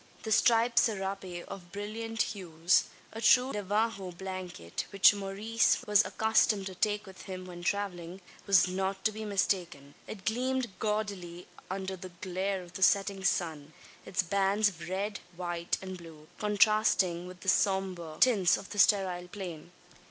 [0.23, 6.73] The striped serape of brilliant hues a true Navajo blanket, which Maurice was accustomed to
[6.73, 9.93] take with him when travelling was not to be mistaken.
[10.07, 15.77] It gleamed gaudily under the glare of the setting sun its bands of red, white,
[15.83, 19.71] and blue, contrasting with the sombre tints of the sterile plain.